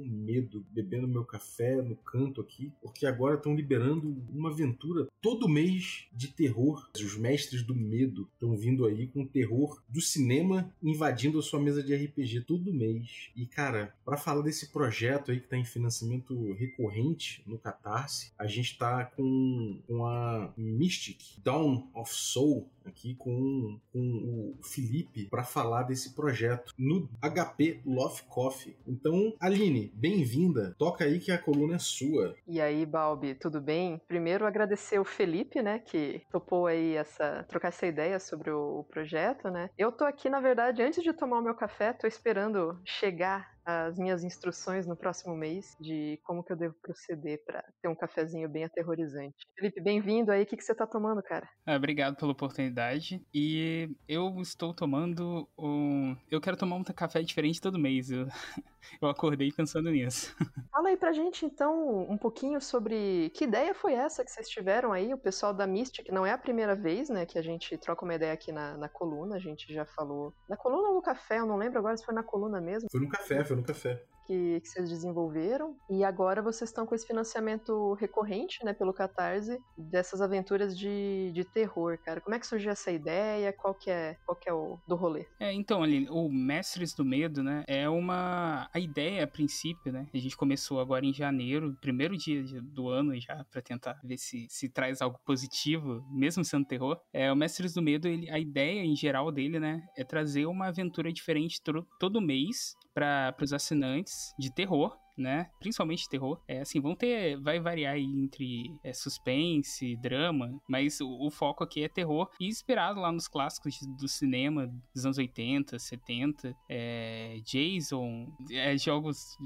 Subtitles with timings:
[0.00, 5.48] com medo, bebendo meu café no canto aqui, porque agora estão liberando uma aventura todo
[5.48, 6.88] mês de terror.
[6.94, 11.82] Os mestres do medo estão vindo aí com terror do cinema invadindo a sua mesa
[11.82, 13.30] de RPG todo mês.
[13.36, 18.46] E cara, para falar desse projeto aí que está em financiamento recorrente no Catarse, a
[18.46, 25.44] gente está com, com a Mystic Dawn of Soul aqui com, com o Felipe para
[25.44, 28.76] falar desse projeto no HP Love Coffee.
[28.86, 30.74] Então, Aline, bem-vinda.
[30.78, 32.34] Toca aí que a coluna é sua.
[32.46, 34.00] E aí, Balbi, tudo bem?
[34.06, 38.84] Primeiro agradecer o Felipe, né, que topou aí essa trocar essa ideia sobre o, o
[38.84, 39.70] projeto, né?
[39.78, 43.98] Eu tô aqui, na verdade, antes de tomar o meu café, tô esperando chegar as
[43.98, 48.48] minhas instruções no próximo mês de como que eu devo proceder para ter um cafezinho
[48.48, 49.36] bem aterrorizante.
[49.56, 50.42] Felipe, bem-vindo aí.
[50.42, 51.48] O que, que você tá tomando, cara?
[51.66, 53.24] Ah, obrigado pela oportunidade.
[53.32, 56.16] E eu estou tomando um.
[56.30, 58.10] Eu quero tomar um café diferente todo mês.
[58.10, 58.26] Eu,
[59.00, 60.34] eu acordei pensando nisso.
[60.70, 64.92] Fala aí pra gente, então, um pouquinho sobre que ideia foi essa que vocês tiveram
[64.92, 66.08] aí, o pessoal da Mystic.
[66.10, 68.88] Não é a primeira vez, né, que a gente troca uma ideia aqui na, na
[68.88, 69.36] coluna.
[69.36, 70.34] A gente já falou.
[70.48, 71.38] Na coluna ou no café?
[71.38, 72.88] Eu não lembro agora se foi na coluna mesmo.
[72.90, 75.76] Foi no café, foi no café que, que vocês desenvolveram.
[75.90, 81.44] E agora vocês estão com esse financiamento recorrente, né, pelo Catarse, dessas aventuras de, de
[81.44, 82.20] terror, cara.
[82.20, 83.52] Como é que surgiu essa ideia?
[83.52, 85.26] Qual que é, qual que é o do rolê?
[85.40, 88.68] É, então, ali, o Mestres do Medo, né, é uma...
[88.72, 93.18] A ideia, a princípio, né, a gente começou agora em janeiro, primeiro dia do ano
[93.20, 97.00] já, para tentar ver se, se traz algo positivo, mesmo sendo terror.
[97.12, 100.68] É, o Mestres do Medo, ele, a ideia em geral dele, né, é trazer uma
[100.68, 101.60] aventura diferente
[101.98, 105.50] todo mês para os assinantes de terror né?
[105.60, 106.40] Principalmente terror.
[106.48, 107.36] É assim, vão ter.
[107.40, 112.30] Vai variar entre é, suspense, drama, mas o, o, foco aqui é terror.
[112.40, 116.56] E inspirado lá nos clássicos do cinema dos anos 80, 70.
[116.68, 119.36] É, Jason, é, jogos,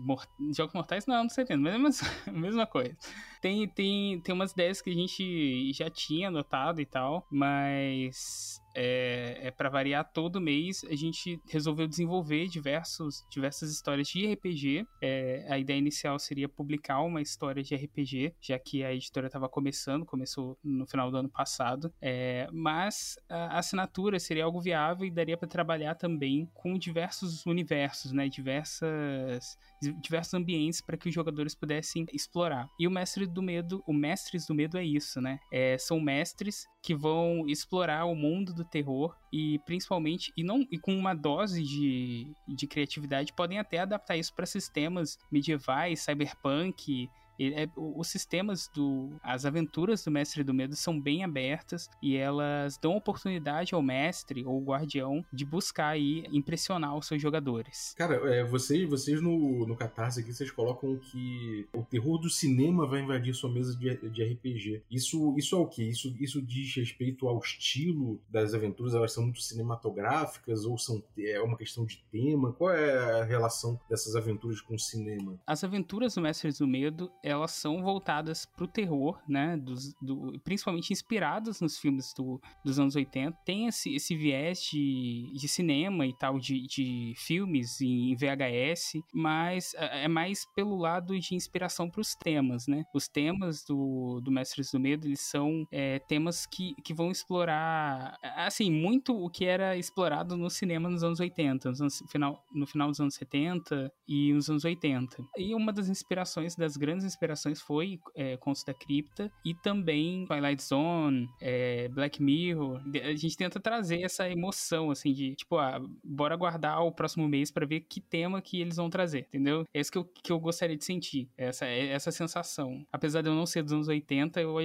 [0.57, 2.09] jogos mortais, não, não 70, mas é a mesma,
[2.41, 2.97] mesma coisa.
[3.41, 9.39] Tem, tem, tem umas ideias que a gente já tinha anotado e tal, mas é,
[9.43, 14.87] é para variar todo mês a gente resolveu desenvolver diversos, diversas histórias de RPG.
[15.03, 19.49] É, a ideia inicial seria publicar uma história de RPG, já que a editora estava
[19.49, 21.93] começando, começou no final do ano passado.
[22.01, 28.13] É, mas a assinatura seria algo viável e daria para trabalhar também com diversos universos,
[28.13, 28.29] né?
[28.29, 29.59] Diversas,
[30.01, 32.69] diversos ambientes para que os jogadores pudessem explorar.
[32.79, 35.39] E o Mestre do Medo, o Mestres do Medo é isso, né?
[35.53, 40.79] É, são mestres que vão explorar o mundo do terror e principalmente e não e
[40.79, 47.09] com uma dose de, de criatividade podem até adaptar isso para sistemas medievais, cyberpunk,
[47.39, 49.11] é, os sistemas do.
[49.23, 54.45] As aventuras do Mestre do Medo são bem abertas e elas dão oportunidade ao mestre
[54.45, 57.95] ou guardião de buscar aí impressionar os seus jogadores.
[57.97, 62.87] Cara, é, vocês, vocês no, no Catarse aqui, vocês colocam que o terror do cinema
[62.87, 64.83] vai invadir sua mesa de, de RPG.
[64.91, 65.83] Isso, isso é o que?
[65.83, 68.95] Isso, isso diz respeito ao estilo das aventuras?
[68.95, 72.53] Elas são muito cinematográficas ou são, é uma questão de tema?
[72.53, 75.39] Qual é a relação dessas aventuras com o cinema?
[75.47, 79.57] As aventuras do Mestre do Medo elas são voltadas pro terror, né?
[79.57, 83.37] Dos, do, principalmente inspiradas nos filmes do, dos anos 80.
[83.45, 89.73] Tem esse, esse viés de, de cinema e tal, de, de filmes em VHS, mas
[89.75, 92.85] é, é mais pelo lado de inspiração para os temas, né?
[92.95, 98.19] Os temas do, do Mestres do Medo, eles são é, temas que, que vão explorar,
[98.37, 102.67] assim, muito o que era explorado no cinema nos anos 80, nos anos, final, no
[102.67, 105.25] final dos anos 70 e nos anos 80.
[105.39, 110.63] E uma das inspirações, das grandes inspirações foi é, Contos da Cripta e também Twilight
[110.63, 112.81] Zone, é, Black Mirror.
[113.03, 117.51] A gente tenta trazer essa emoção, assim, de tipo, ah, bora guardar o próximo mês
[117.51, 119.65] para ver que tema que eles vão trazer, entendeu?
[119.73, 122.87] É isso que eu, que eu gostaria de sentir, essa, essa sensação.
[122.93, 124.57] Apesar de eu não ser dos anos 80, eu,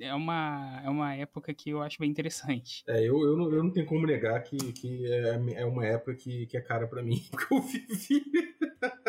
[0.00, 2.82] é, uma, é uma época que eu acho bem interessante.
[2.88, 6.14] É, eu, eu, não, eu não tenho como negar que, que é, é uma época
[6.14, 8.24] que, que é cara para mim, que eu vivi.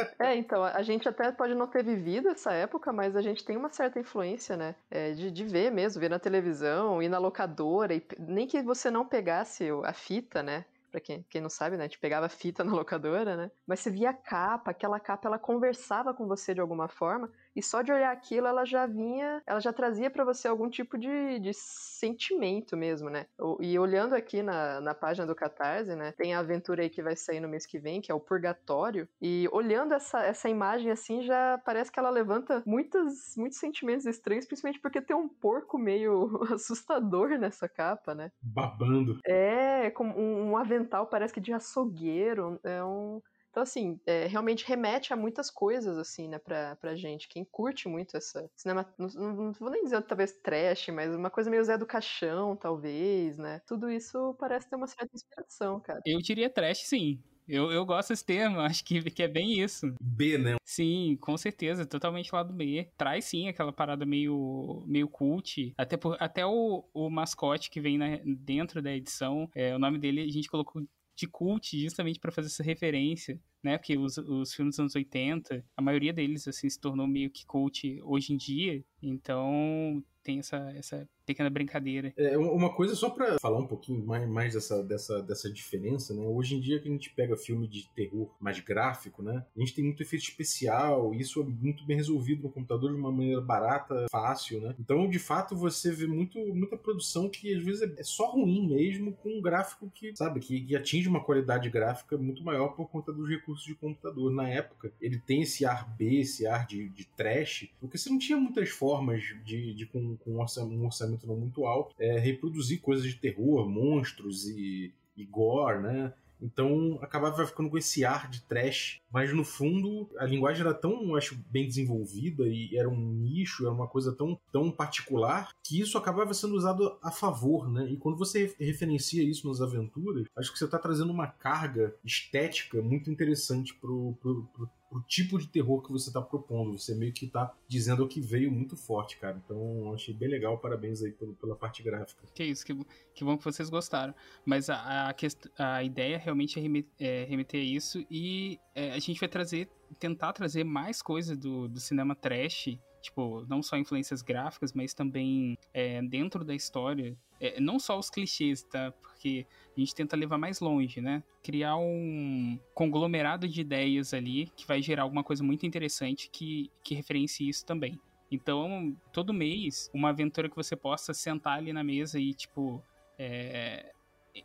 [0.20, 3.58] É, então, a gente até pode não ter vivido essa época, mas a gente tem
[3.58, 4.76] uma certa influência, né?
[4.90, 8.92] É, de, de ver mesmo, ver na televisão, ir na locadora, e nem que você
[8.92, 10.66] não pegasse a fita, né?
[10.92, 11.84] Pra quem, quem não sabe, né?
[11.84, 13.52] A gente pegava fita na locadora, né?
[13.66, 17.32] Mas você via a capa, aquela capa ela conversava com você de alguma forma.
[17.56, 20.98] E só de olhar aquilo ela já vinha, ela já trazia para você algum tipo
[20.98, 23.26] de, de sentimento mesmo, né?
[23.60, 27.16] E olhando aqui na, na página do Catarse, né, tem a aventura aí que vai
[27.16, 31.22] sair no mês que vem, que é o Purgatório, e olhando essa, essa imagem assim,
[31.24, 36.30] já parece que ela levanta muitos, muitos sentimentos estranhos, principalmente porque tem um porco meio
[36.54, 38.32] assustador nessa capa, né?
[38.42, 39.20] Babando.
[39.26, 43.22] É, com um, um avental, parece que de açougueiro, é um
[43.60, 47.28] então, assim, é, realmente remete a muitas coisas, assim, né, pra, pra gente.
[47.28, 48.88] Quem curte muito essa cinema.
[48.98, 52.56] Não, não, não, vou nem dizer talvez trash, mas uma coisa meio Zé do Caixão,
[52.56, 53.62] talvez, né?
[53.68, 56.00] Tudo isso parece ter uma certa inspiração, cara.
[56.06, 57.22] Eu diria trash, sim.
[57.50, 59.94] Eu, eu gosto desse termo, acho que, que é bem isso.
[60.00, 60.56] B, né?
[60.64, 62.90] Sim, com certeza, totalmente lá do B.
[62.96, 65.74] Traz sim aquela parada meio, meio cult.
[65.78, 69.98] Até, por, até o, o mascote que vem na, dentro da edição, é, o nome
[69.98, 70.82] dele a gente colocou
[71.20, 73.78] de cult justamente para fazer essa referência, né?
[73.78, 77.46] Porque os, os filmes dos anos 80, a maioria deles assim se tornou meio que
[77.46, 78.84] cult hoje em dia.
[79.02, 82.12] Então tem essa, essa pequena brincadeira.
[82.18, 86.24] É, uma coisa só para falar um pouquinho mais, mais dessa, dessa, dessa diferença, né?
[86.24, 89.46] Hoje em dia que a gente pega filme de terror mais gráfico, né?
[89.56, 93.12] A gente tem muito efeito especial, isso é muito bem resolvido no computador de uma
[93.12, 94.76] maneira barata, fácil, né?
[94.80, 99.14] Então, de fato, você vê muito, muita produção que às vezes é só ruim mesmo,
[99.14, 103.14] com um gráfico que, sabe, que, que atinge uma qualidade gráfica muito maior por conta
[103.14, 104.32] dos recursos de computador.
[104.32, 108.18] Na época, ele tem esse ar B, esse ar de, de trash, porque você não
[108.18, 110.40] tinha muitas formas de, de com, com um
[110.86, 116.14] orçamento não muito alto, é, reproduzir coisas de terror, monstros e, e gore, né?
[116.42, 121.16] Então acabava ficando com esse ar de trash, mas no fundo a linguagem era tão,
[121.16, 125.98] acho, bem desenvolvida e era um nicho, era uma coisa tão, tão particular que isso
[125.98, 127.90] acabava sendo usado a favor, né?
[127.90, 132.82] E quando você referencia isso nas aventuras, acho que você está trazendo uma carga estética
[132.82, 136.78] muito interessante pro, pro pro tipo de terror que você tá propondo.
[136.78, 139.42] Você meio que tá dizendo o que veio muito forte, cara.
[139.46, 140.58] Então, achei bem legal.
[140.58, 142.24] Parabéns aí pelo, pela parte gráfica.
[142.34, 142.76] Que isso, que,
[143.14, 144.14] que bom que vocês gostaram.
[144.46, 149.00] Mas a, a, a ideia realmente é remeter, é remeter a isso e é, a
[149.00, 149.70] gente vai trazer,
[150.00, 155.58] tentar trazer mais coisas do, do cinema trash tipo, não só influências gráficas, mas também
[155.74, 158.92] é, dentro da história é, não só os clichês, tá?
[158.92, 159.46] Porque
[159.76, 161.24] a gente tenta levar mais longe, né?
[161.44, 166.96] Criar um conglomerado de ideias ali que vai gerar alguma coisa muito interessante que, que
[166.96, 168.00] referencie isso também.
[168.32, 172.84] Então, todo mês, uma aventura que você possa sentar ali na mesa e, tipo,
[173.18, 173.92] é,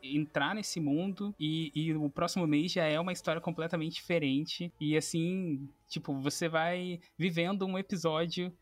[0.02, 4.96] entrar nesse mundo e, e, o próximo mês já é uma história completamente diferente e
[4.96, 8.52] assim, tipo, você vai vivendo um episódio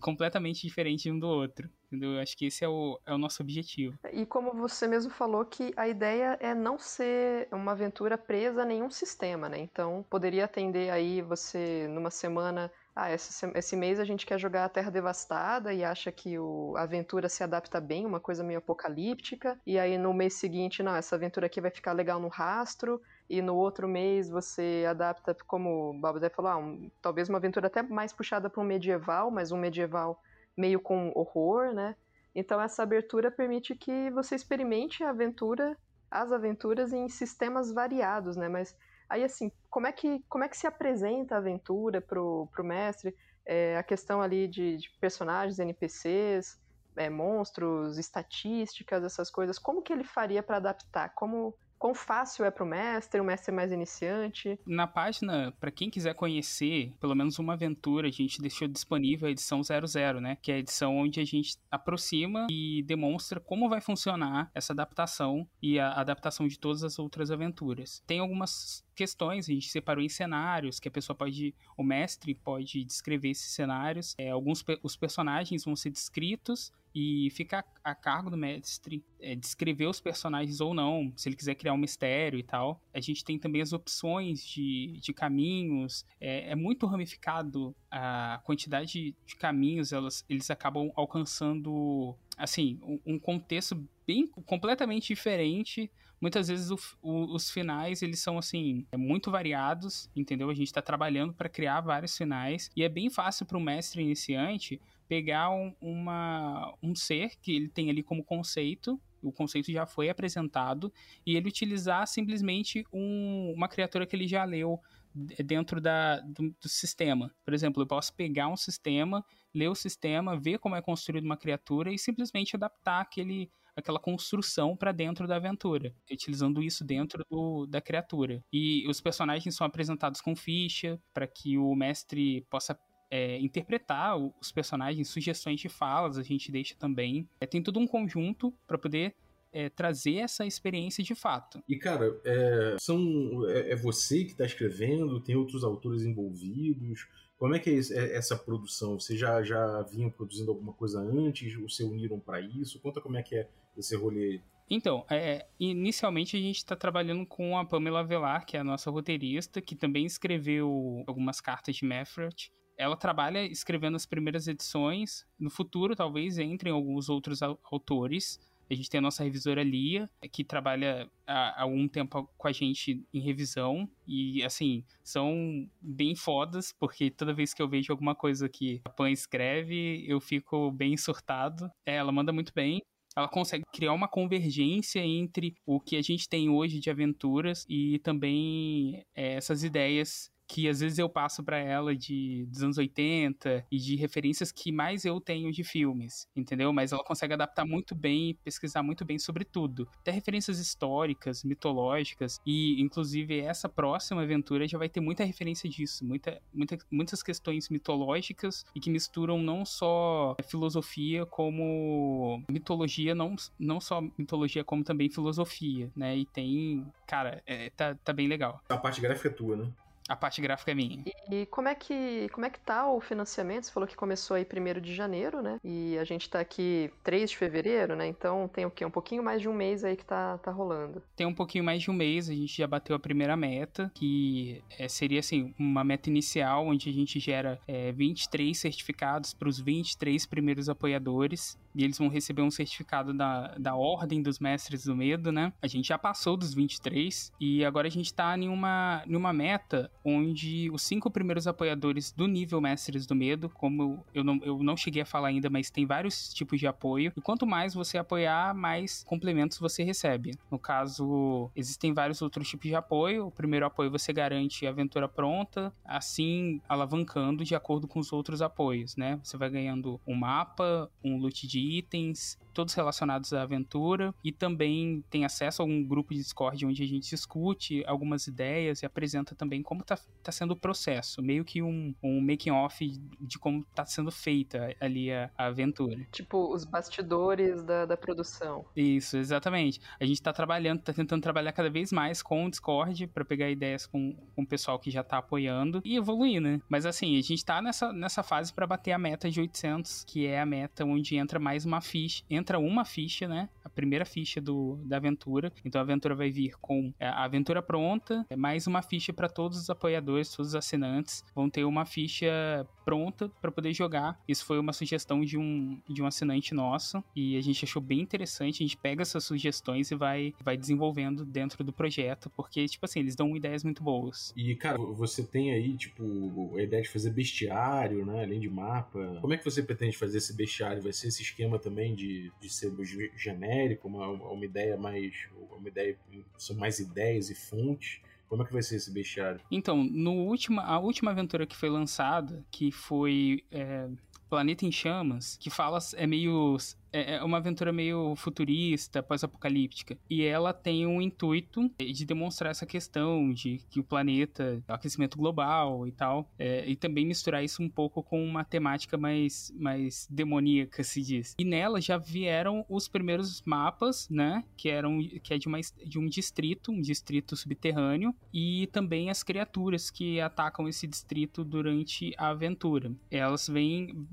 [0.00, 1.68] completamente diferente um do outro.
[1.86, 2.12] Entendeu?
[2.12, 3.98] Eu acho que esse é o, é o nosso objetivo.
[4.12, 8.64] E como você mesmo falou, que a ideia é não ser uma aventura presa a
[8.64, 9.58] nenhum sistema, né?
[9.58, 14.64] Então, poderia atender aí você, numa semana, ah, esse, esse mês a gente quer jogar
[14.64, 18.58] a Terra Devastada e acha que o, a aventura se adapta bem, uma coisa meio
[18.58, 23.00] apocalíptica, e aí no mês seguinte, não, essa aventura aqui vai ficar legal no rastro,
[23.28, 27.66] e no outro mês você adapta, como o Babadé falou, ah, um, talvez uma aventura
[27.66, 30.20] até mais puxada para um medieval, mas um medieval
[30.56, 31.96] meio com horror, né?
[32.34, 35.76] Então essa abertura permite que você experimente a aventura,
[36.10, 38.48] as aventuras em sistemas variados, né?
[38.48, 38.76] Mas
[39.08, 43.14] aí assim, como é que, como é que se apresenta a aventura pro, pro mestre?
[43.44, 46.60] É, a questão ali de, de personagens, NPCs,
[46.96, 51.10] é, monstros, estatísticas, essas coisas, como que ele faria para adaptar?
[51.14, 54.56] Como quão fácil é para o mestre, o mestre é mais iniciante.
[54.64, 59.32] Na página, para quem quiser conhecer pelo menos uma aventura, a gente deixou disponível a
[59.32, 60.38] edição 00, né?
[60.40, 65.44] Que é a edição onde a gente aproxima e demonstra como vai funcionar essa adaptação
[65.60, 68.00] e a adaptação de todas as outras aventuras.
[68.06, 72.84] Tem algumas questões, a gente separou em cenários, que a pessoa pode, o mestre pode
[72.84, 74.14] descrever esses cenários.
[74.16, 79.86] É, alguns os personagens vão ser descritos e fica a cargo do mestre é, descrever
[79.86, 82.80] os personagens ou não, se ele quiser criar um mistério e tal.
[82.92, 89.14] A gente tem também as opções de, de caminhos, é, é muito ramificado a quantidade
[89.26, 95.90] de caminhos, elas, eles acabam alcançando, assim, um, um contexto bem completamente diferente
[96.22, 100.48] muitas vezes o, o, os finais eles são assim é muito variados, entendeu?
[100.48, 104.00] A gente está trabalhando para criar vários finais e é bem fácil para o mestre
[104.00, 104.80] iniciante
[105.12, 110.08] pegar um, uma, um ser que ele tem ali como conceito o conceito já foi
[110.08, 110.92] apresentado
[111.24, 114.80] e ele utilizar simplesmente um, uma criatura que ele já leu
[115.14, 117.32] dentro da, do, do, sistema.
[117.44, 121.36] Por exemplo, eu posso pegar um sistema, ler o sistema, ver como é construído uma
[121.36, 127.66] criatura e simplesmente adaptar aquele, aquela construção para dentro da aventura, utilizando isso dentro do,
[127.66, 128.42] da criatura.
[128.52, 132.76] E os personagens são apresentados com ficha para que o mestre possa
[133.12, 137.28] é, interpretar os personagens, sugestões de falas, a gente deixa também.
[137.38, 139.14] É, tem todo um conjunto para poder
[139.52, 141.62] é, trazer essa experiência de fato.
[141.68, 147.06] E, cara, é, são, é, é você que está escrevendo, tem outros autores envolvidos.
[147.36, 148.98] Como é que é, é essa produção?
[148.98, 151.54] Vocês já, já vinham produzindo alguma coisa antes?
[151.58, 152.80] Ou se uniram para isso?
[152.80, 154.40] Conta como é que é esse rolê
[154.70, 158.90] então, é, inicialmente a gente está trabalhando com a Pamela Velar, que é a nossa
[158.90, 162.50] roteirista, que também escreveu algumas cartas de Meffert.
[162.76, 165.26] Ela trabalha escrevendo as primeiras edições.
[165.38, 168.40] No futuro, talvez entrem alguns outros autores.
[168.70, 173.04] A gente tem a nossa revisora Lia, que trabalha há algum tempo com a gente
[173.12, 173.86] em revisão.
[174.06, 178.88] E, assim, são bem fodas, porque toda vez que eu vejo alguma coisa que a
[178.88, 181.70] Pan escreve, eu fico bem surtado.
[181.84, 182.80] É, ela manda muito bem
[183.16, 187.98] ela consegue criar uma convergência entre o que a gente tem hoje de aventuras e
[187.98, 193.64] também é, essas ideias que às vezes eu passo para ela de dos anos 80
[193.70, 196.70] e de referências que mais eu tenho de filmes, entendeu?
[196.74, 199.88] Mas ela consegue adaptar muito bem e pesquisar muito bem sobre tudo.
[200.00, 206.04] Até referências históricas, mitológicas e inclusive essa próxima aventura já vai ter muita referência disso,
[206.04, 213.80] muita, muita, muitas questões mitológicas e que misturam não só filosofia como mitologia, não, não
[213.80, 216.14] só mitologia como também filosofia, né?
[216.14, 218.60] E tem, cara, é, tá, tá bem legal.
[218.68, 219.72] A parte gráfica é tua, né?
[220.08, 221.04] A parte gráfica é minha.
[221.30, 223.64] E, como é que como é que tá o financiamento?
[223.64, 225.58] Você falou que começou aí 1 de janeiro, né?
[225.64, 228.06] E a gente tá aqui 3 de fevereiro, né?
[228.06, 228.84] Então tem o quê?
[228.84, 231.02] Um pouquinho mais de um mês aí que tá, tá rolando.
[231.16, 234.62] Tem um pouquinho mais de um mês, a gente já bateu a primeira meta, que
[234.78, 239.60] é, seria assim, uma meta inicial onde a gente gera é, 23 certificados para os
[239.60, 241.58] 23 primeiros apoiadores.
[241.74, 245.52] E eles vão receber um certificado da, da Ordem dos Mestres do Medo, né?
[245.62, 249.32] A gente já passou dos 23 e agora a gente tá em uma, em uma
[249.32, 254.62] meta onde os cinco primeiros apoiadores do nível Mestres do Medo, como eu não, eu
[254.62, 257.98] não cheguei a falar ainda, mas tem vários tipos de apoio, e quanto mais você
[257.98, 260.36] apoiar, mais complementos você recebe.
[260.50, 263.26] No caso, existem vários outros tipos de apoio.
[263.26, 268.42] O primeiro apoio você garante a aventura pronta, assim alavancando de acordo com os outros
[268.42, 269.18] apoios, né?
[269.22, 275.04] Você vai ganhando um mapa, um loot de itens, todos relacionados à aventura, e também
[275.10, 279.34] tem acesso a um grupo de Discord onde a gente discute algumas ideias e apresenta
[279.34, 282.86] também como está tá sendo o processo, meio que um, um making off
[283.20, 286.06] de como está sendo feita ali a, a, aventura.
[286.10, 288.64] Tipo, os bastidores da, da produção.
[288.76, 289.80] Isso, exatamente.
[289.98, 293.50] A gente está trabalhando, está tentando trabalhar cada vez mais com o Discord para pegar
[293.50, 296.60] ideias com, com o pessoal que já está apoiando e evoluir, né?
[296.68, 300.26] Mas assim, a gente está nessa, nessa fase para bater a meta de 800, que
[300.26, 303.48] é a meta onde entra mais uma ficha, entra uma ficha, né?
[303.64, 305.52] A primeira ficha do, da aventura.
[305.64, 309.28] Então a aventura vai vir com é, a aventura pronta, é mais uma ficha para
[309.28, 311.24] todos os apoiadores, todos os assinantes.
[311.34, 314.20] Vão ter uma ficha pronta para poder jogar.
[314.26, 318.00] Isso foi uma sugestão de um, de um assinante nosso e a gente achou bem
[318.00, 318.62] interessante.
[318.62, 323.00] A gente pega essas sugestões e vai, vai desenvolvendo dentro do projeto, porque, tipo assim,
[323.00, 324.32] eles dão ideias muito boas.
[324.36, 328.24] E, cara, você tem aí, tipo, a ideia de fazer bestiário, né?
[328.24, 329.18] Além de mapa.
[329.20, 330.82] Como é que você pretende fazer esse bestiário?
[330.82, 332.72] Vai ser esse esquema também de, de ser
[333.16, 335.28] genérico, uma, uma ideia mais.
[335.50, 335.96] Uma ideia.
[336.36, 338.00] São mais ideias e fontes?
[338.28, 339.40] Como é que vai ser esse bestiário?
[339.50, 343.88] Então, no última, a última aventura que foi lançada, que foi é,
[344.30, 346.56] Planeta em Chamas, que fala é meio
[346.92, 349.96] é, é uma aventura meio futurista, pós-apocalíptica.
[350.08, 355.16] E ela tem um intuito de demonstrar essa questão de que o planeta, o aquecimento
[355.16, 360.06] global e tal, é, e também misturar isso um pouco com uma temática mais, mais
[360.10, 361.34] demoníaca, se diz.
[361.38, 364.44] E nela já vieram os primeiros mapas, né?
[364.56, 369.22] Que eram que é de, uma, de um distrito, um distrito subterrâneo, e também as
[369.22, 372.92] criaturas que atacam esse distrito durante a aventura.
[373.10, 374.06] Elas vêm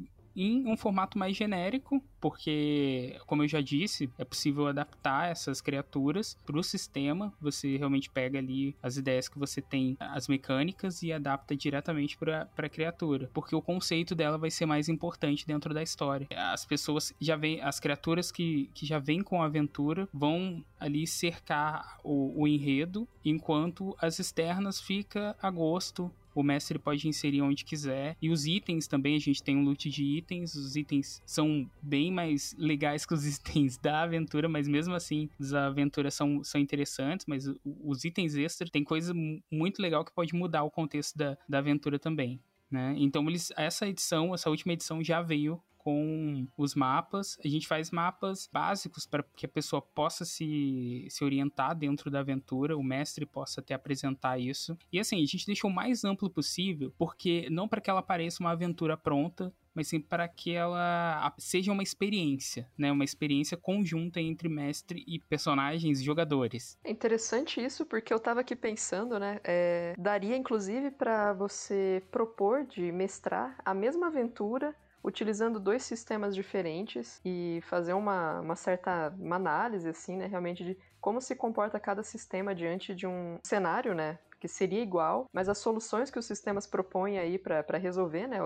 [0.43, 6.37] em um formato mais genérico, porque, como eu já disse, é possível adaptar essas criaturas
[6.45, 7.33] para o sistema.
[7.41, 12.47] Você realmente pega ali as ideias que você tem, as mecânicas, e adapta diretamente para
[12.57, 16.27] a criatura, porque o conceito dela vai ser mais importante dentro da história.
[16.35, 21.05] As pessoas já vêm, as criaturas que, que já vêm com a aventura vão ali
[21.07, 27.65] cercar o, o enredo, enquanto as externas fica a gosto o mestre pode inserir onde
[27.65, 28.15] quiser.
[28.21, 30.55] E os itens também, a gente tem um loot de itens.
[30.55, 35.53] Os itens são bem mais legais que os itens da aventura, mas mesmo assim, as
[35.53, 37.25] aventuras são, são interessantes.
[37.25, 39.13] Mas os itens extras tem coisa
[39.51, 42.39] muito legal que pode mudar o contexto da, da aventura também.
[42.69, 42.93] Né?
[42.97, 47.37] Então, eles, essa edição, essa última edição já veio com os mapas.
[47.43, 52.19] A gente faz mapas básicos para que a pessoa possa se, se orientar dentro da
[52.19, 54.77] aventura, o mestre possa até apresentar isso.
[54.91, 58.43] E assim, a gente deixou o mais amplo possível, porque não para que ela pareça
[58.43, 62.91] uma aventura pronta, mas sim para que ela seja uma experiência, né?
[62.91, 66.77] Uma experiência conjunta entre mestre e personagens e jogadores.
[66.83, 69.39] É interessante isso, porque eu estava aqui pensando, né?
[69.43, 77.21] É, daria inclusive para você propor de mestrar a mesma aventura utilizando dois sistemas diferentes
[77.23, 82.03] e fazer uma, uma certa uma análise, assim, né, realmente de como se comporta cada
[82.03, 86.65] sistema diante de um cenário, né, que seria igual, mas as soluções que os sistemas
[86.65, 88.39] propõem aí para resolver, né,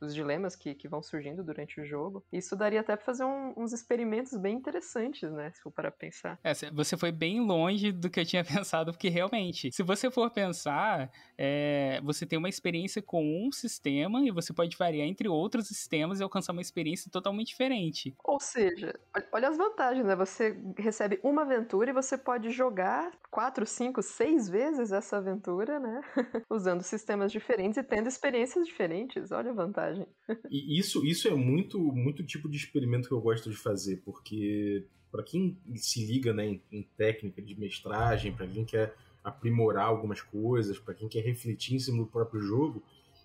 [0.00, 3.54] os dilemas que, que vão surgindo durante o jogo, isso daria até para fazer um,
[3.56, 6.38] uns experimentos bem interessantes, né, se for para pensar.
[6.42, 10.30] É, você foi bem longe do que eu tinha pensado, porque realmente, se você for
[10.30, 15.68] pensar, é, você tem uma experiência com um sistema e você pode variar entre outros
[15.68, 18.14] sistemas e alcançar uma experiência totalmente diferente.
[18.24, 18.98] Ou seja,
[19.32, 20.16] olha as vantagens, né?
[20.16, 25.78] Você recebe uma aventura e você pode jogar quatro, cinco, seis vezes essa aventura aventura,
[25.78, 26.00] né?
[26.50, 29.30] Usando sistemas diferentes e tendo experiências diferentes.
[29.30, 30.06] Olha a vantagem.
[30.50, 34.84] e isso, isso é muito, muito tipo de experimento que eu gosto de fazer, porque
[35.12, 40.20] para quem se liga né, em, em técnica de mestragem, para quem quer aprimorar algumas
[40.20, 42.82] coisas, para quem quer refletir em cima do próprio jogo,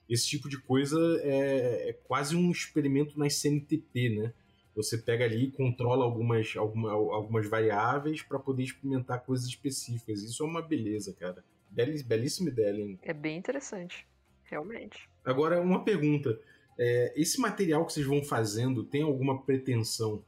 [0.10, 4.34] esse tipo de coisa é, é quase um experimento na CNTP, né?
[4.75, 10.24] Você pega ali e controla algumas, alguma, algumas variáveis para poder experimentar coisas específicas.
[10.24, 11.44] Isso é uma beleza, cara.
[11.72, 13.00] Belíssima ideia, hein?
[13.01, 14.06] É bem interessante,
[14.44, 15.10] realmente.
[15.24, 16.40] Agora, uma pergunta.
[16.78, 20.24] É, esse material que vocês vão fazendo tem alguma pretensão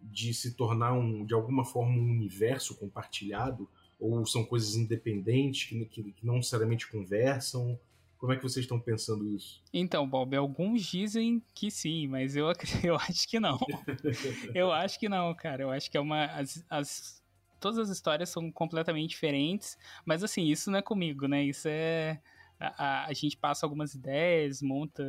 [0.00, 3.68] de se tornar, um, de alguma forma, um universo compartilhado?
[3.98, 7.78] Ou são coisas independentes que, que, que não necessariamente conversam?
[8.16, 9.62] Como é que vocês estão pensando isso?
[9.72, 12.46] Então, Bob, alguns dizem que sim, mas eu,
[12.84, 13.58] eu acho que não.
[14.54, 15.62] eu acho que não, cara.
[15.62, 16.26] Eu acho que é uma.
[16.26, 17.19] As, as
[17.60, 21.44] todas as histórias são completamente diferentes, mas assim, isso não é comigo, né?
[21.44, 22.20] Isso é.
[22.58, 25.02] A, a gente passa algumas ideias, monta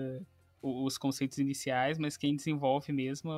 [0.61, 3.31] os conceitos iniciais, mas quem desenvolve mesmo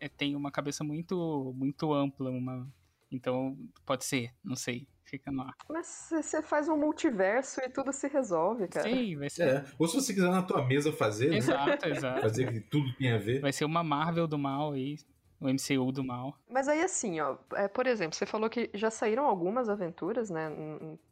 [0.00, 2.68] é, tem uma cabeça muito, muito ampla, uma,
[3.10, 3.56] então
[3.86, 5.54] pode ser, não sei, fica no ar.
[5.70, 8.88] Mas você faz um multiverso e tudo se resolve, cara.
[8.88, 9.48] Sim, vai ser.
[9.48, 9.64] É.
[9.78, 11.96] Ou se você quiser na tua mesa fazer, exato, né?
[11.96, 12.20] exato.
[12.20, 13.40] fazer que tudo tenha a ver.
[13.40, 14.96] Vai ser uma Marvel do mal aí
[15.40, 16.38] o MCU do mal.
[16.48, 20.50] Mas aí assim, ó, é, por exemplo, você falou que já saíram algumas aventuras, né?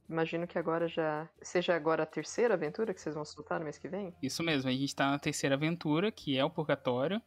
[0.08, 3.78] Imagino que agora já seja agora a terceira aventura que vocês vão soltar no mês
[3.78, 4.14] que vem.
[4.22, 7.20] Isso mesmo, a gente tá na terceira aventura, que é o Purgatório,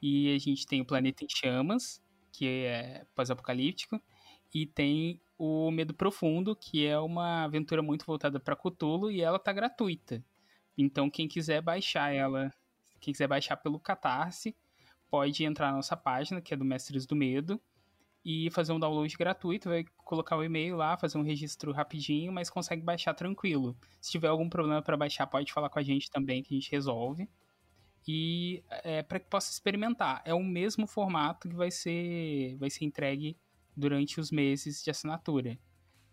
[0.00, 4.00] e a gente tem o Planeta em Chamas, que é pós-apocalíptico,
[4.54, 9.38] e tem o Medo Profundo, que é uma aventura muito voltada para Cthulhu e ela
[9.38, 10.22] tá gratuita.
[10.76, 12.52] Então quem quiser baixar ela,
[13.00, 14.56] quem quiser baixar pelo Catarse,
[15.10, 17.60] pode entrar na nossa página, que é do Mestres do Medo,
[18.24, 22.50] e fazer um download gratuito, vai colocar o e-mail lá, fazer um registro rapidinho, mas
[22.50, 23.76] consegue baixar tranquilo.
[24.00, 26.70] Se tiver algum problema para baixar, pode falar com a gente também que a gente
[26.70, 27.28] resolve.
[28.06, 32.84] E é, para que possa experimentar, é o mesmo formato que vai ser vai ser
[32.84, 33.36] entregue
[33.76, 35.58] durante os meses de assinatura.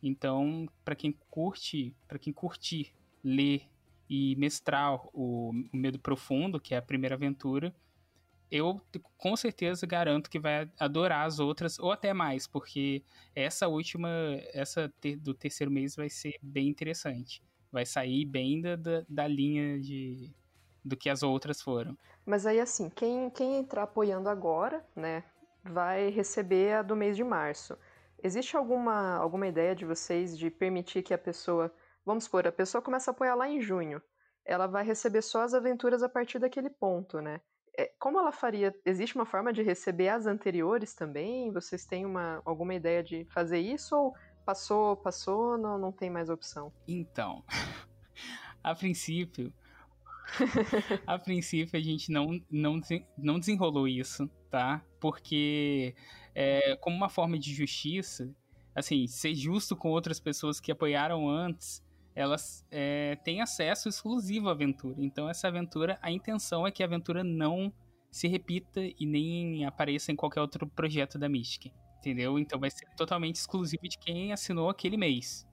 [0.01, 3.67] Então, para quem curte, para quem curtir ler
[4.09, 7.75] e mestrar o, o Medo Profundo, que é a primeira aventura,
[8.51, 8.81] eu
[9.17, 13.03] com certeza garanto que vai adorar as outras, ou até mais, porque
[13.35, 14.09] essa última,
[14.53, 17.41] essa do terceiro mês vai ser bem interessante.
[17.71, 20.33] Vai sair bem da, da, da linha de
[20.83, 21.97] do que as outras foram.
[22.25, 25.21] Mas aí assim, quem, quem entrar apoiando agora, né,
[25.63, 27.77] vai receber a do mês de março.
[28.23, 31.71] Existe alguma, alguma ideia de vocês de permitir que a pessoa,
[32.05, 34.01] vamos supor, a pessoa começa a apoiar lá em junho,
[34.45, 37.41] ela vai receber só as aventuras a partir daquele ponto, né?
[37.77, 38.75] É, como ela faria?
[38.83, 41.51] Existe uma forma de receber as anteriores também?
[41.51, 46.29] Vocês têm uma, alguma ideia de fazer isso ou passou, passou, não, não tem mais
[46.29, 46.73] opção?
[46.87, 47.43] Então,
[48.63, 49.53] a princípio,
[51.05, 52.81] a princípio a gente não, não,
[53.15, 54.81] não desenrolou isso, tá?
[54.99, 55.93] Porque
[56.33, 58.33] é, como uma forma de justiça,
[58.73, 61.83] assim, ser justo com outras pessoas que apoiaram antes,
[62.17, 64.95] elas é, têm acesso exclusivo à aventura.
[64.97, 67.71] Então, essa aventura, a intenção é que a aventura não
[68.09, 71.71] se repita e nem apareça em qualquer outro projeto da Mystic.
[71.99, 72.39] Entendeu?
[72.39, 75.47] Então vai ser totalmente exclusivo de quem assinou aquele mês.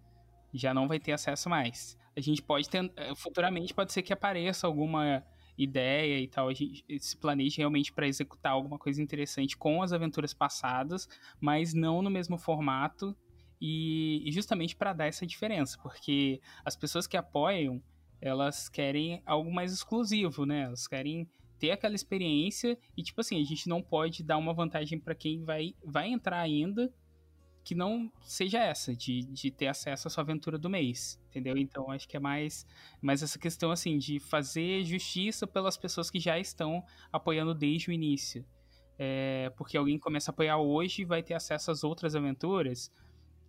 [0.54, 1.98] Já não vai ter acesso mais.
[2.16, 2.90] A gente pode ter.
[2.96, 5.22] É, futuramente pode ser que apareça alguma
[5.58, 6.48] ideia e tal.
[6.48, 11.74] A gente se planeja realmente para executar alguma coisa interessante com as aventuras passadas, mas
[11.74, 13.14] não no mesmo formato
[13.66, 17.82] e, e justamente para dar essa diferença, porque as pessoas que apoiam,
[18.20, 20.64] elas querem algo mais exclusivo, né?
[20.64, 21.26] Elas querem
[21.58, 25.42] ter aquela experiência e, tipo assim, a gente não pode dar uma vantagem para quem
[25.42, 26.92] vai, vai entrar ainda
[27.64, 31.56] que não seja essa, de, de ter acesso à sua aventura do mês, entendeu?
[31.56, 32.66] Então acho que é mais,
[33.00, 37.92] mais essa questão, assim, de fazer justiça pelas pessoas que já estão apoiando desde o
[37.94, 38.44] início.
[38.98, 42.92] É, porque alguém começa a apoiar hoje vai ter acesso às outras aventuras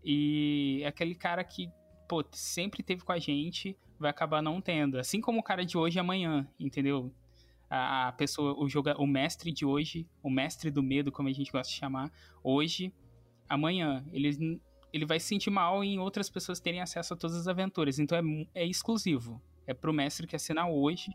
[0.05, 1.69] e é aquele cara que
[2.07, 4.99] pô, sempre teve com a gente vai acabar não tendo.
[4.99, 7.13] Assim como o cara de hoje e amanhã, entendeu?
[7.69, 11.51] A, pessoa, o, joga, o mestre de hoje, o mestre do medo, como a gente
[11.51, 12.11] gosta de chamar,
[12.43, 12.93] hoje,
[13.49, 14.61] amanhã, ele,
[14.93, 17.97] ele vai se sentir mal em outras pessoas terem acesso a todas as aventuras.
[17.97, 19.41] Então é, é exclusivo.
[19.65, 21.11] É pro mestre que assinar hoje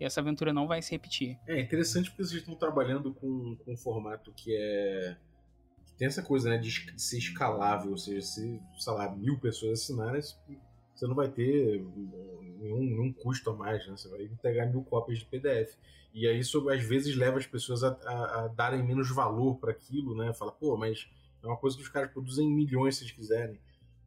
[0.00, 1.38] e essa aventura não vai se repetir.
[1.46, 5.16] É interessante porque vocês estão trabalhando com, com um formato que é.
[6.02, 10.20] Tem essa coisa, né, de, ser escalável, ou seja, se, sei lá, mil pessoas assinarem,
[10.20, 11.80] você não vai ter
[12.58, 13.96] nenhum, nenhum custo a mais, né?
[13.96, 15.76] Você vai entregar mil cópias de PDF.
[16.12, 19.70] E aí isso às vezes leva as pessoas a, a, a darem menos valor para
[19.70, 20.34] aquilo, né?
[20.34, 21.08] Fala, pô, mas
[21.40, 23.60] é uma coisa que os caras produzem milhões se eles quiserem.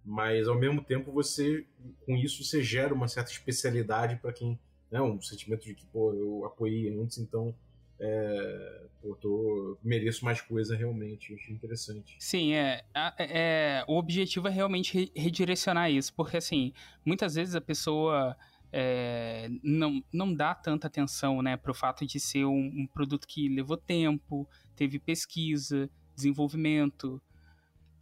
[0.04, 1.66] Mas ao mesmo tempo você,
[2.06, 4.60] com isso, você gera uma certa especialidade para quem,
[4.92, 5.02] né?
[5.02, 7.56] Um sentimento de que, pô, eu apoiei antes, então
[8.00, 11.34] é, pô, tô, mereço mais coisa realmente.
[11.34, 12.16] Achei interessante.
[12.20, 12.84] Sim, é,
[13.20, 16.74] é, o objetivo é realmente redirecionar isso, porque assim,
[17.06, 18.36] muitas vezes a pessoa
[18.72, 23.26] é, não, não dá tanta atenção né, para o fato de ser um, um, produto
[23.28, 27.22] que levou tempo, teve pesquisa, desenvolvimento.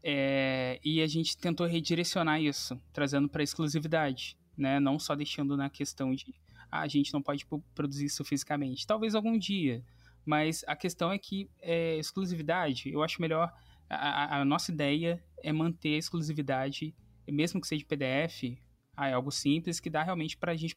[0.06, 4.78] É, e a gente tentou redirecionar isso, trazendo para exclusividade, né?
[4.78, 6.34] Não só deixando na questão de
[6.74, 8.88] ah, a gente não pode produzir isso fisicamente.
[8.88, 9.86] Talvez algum dia,
[10.26, 13.54] mas a questão é que é, exclusividade, eu acho melhor.
[13.88, 16.96] A, a, nossa ideia é manter a exclusividade,
[17.28, 18.58] mesmo que seja PDF,
[18.98, 20.76] ah, é algo simples que dá realmente para a gente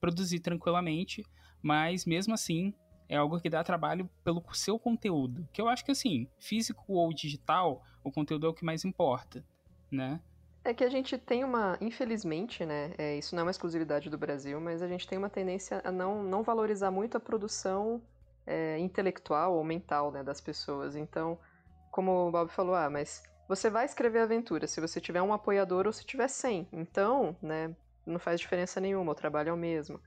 [0.00, 1.24] produzir tranquilamente,
[1.62, 2.74] mas mesmo assim
[3.08, 5.48] é algo que dá trabalho pelo seu conteúdo.
[5.52, 9.46] Que eu acho que assim, físico ou digital, o conteúdo é o que mais importa,
[9.92, 10.20] né?
[10.66, 12.92] É que a gente tem uma, infelizmente, né?
[12.98, 15.92] É, isso não é uma exclusividade do Brasil, mas a gente tem uma tendência a
[15.92, 18.02] não, não valorizar muito a produção
[18.44, 20.96] é, intelectual ou mental né, das pessoas.
[20.96, 21.38] Então,
[21.92, 25.86] como o Bob falou, ah, mas você vai escrever aventura se você tiver um apoiador
[25.86, 26.66] ou se tiver 100.
[26.72, 27.72] Então, né,
[28.04, 30.00] não faz diferença nenhuma, o trabalho é o mesmo.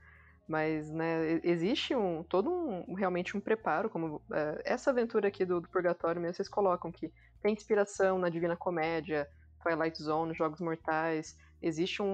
[0.46, 5.58] Mas, né, existe um todo um realmente um preparo, como é, essa aventura aqui do,
[5.58, 9.26] do Purgatório mesmo, vocês colocam que tem inspiração na Divina Comédia,
[9.62, 11.36] Twilight Zone, Jogos Mortais.
[11.62, 12.06] Existe um,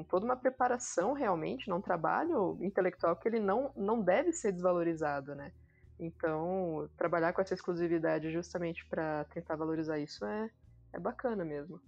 [0.00, 5.34] um, toda uma preparação realmente, um trabalho intelectual que ele não, não deve ser desvalorizado,
[5.34, 5.52] né?
[6.00, 10.50] Então, trabalhar com essa exclusividade justamente para tentar valorizar isso é,
[10.92, 11.80] é bacana mesmo.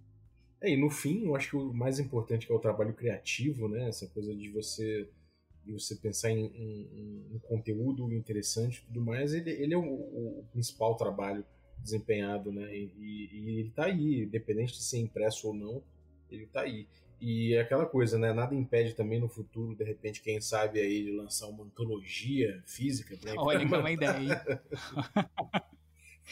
[0.61, 3.89] É, e no fim, eu acho que o mais importante é o trabalho criativo, né?
[3.89, 5.09] Essa coisa de você
[5.65, 9.83] de você pensar em, em, em conteúdo interessante e tudo mais, ele, ele é o,
[9.83, 11.45] o principal trabalho
[11.83, 12.75] desempenhado, né?
[12.75, 15.83] E, e, ele tá aí, independente de ser impresso ou não,
[16.31, 16.87] ele tá aí.
[17.21, 18.33] E é aquela coisa, né?
[18.33, 23.15] Nada impede também no futuro, de repente, quem sabe aí, de lançar uma antologia física.
[23.23, 23.35] Né?
[23.37, 24.63] Olha que é uma ideia.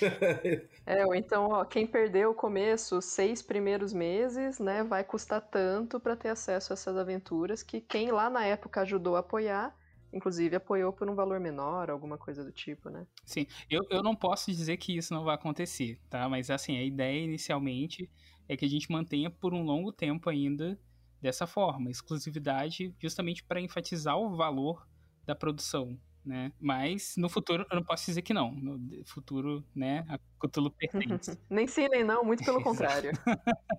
[0.87, 5.43] é, ou então, ó, quem perdeu o começo, os seis primeiros meses, né, vai custar
[5.43, 9.77] tanto para ter acesso a essas aventuras que quem lá na época ajudou a apoiar
[10.13, 13.07] Inclusive apoiou por um valor menor, alguma coisa do tipo, né?
[13.25, 16.29] Sim, eu, eu não posso dizer que isso não vai acontecer, tá?
[16.29, 18.11] Mas assim, a ideia inicialmente
[18.49, 20.79] é que a gente mantenha por um longo tempo ainda
[21.21, 24.87] dessa forma, exclusividade, justamente para enfatizar o valor
[25.27, 26.53] da produção, né?
[26.61, 28.53] Mas no futuro eu não posso dizer que não.
[28.53, 31.39] No futuro, né, a Cthulhu pertence.
[31.51, 33.13] nem sim, nem não, muito pelo contrário.